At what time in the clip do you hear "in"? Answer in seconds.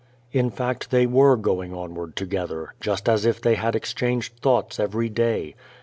0.31-0.49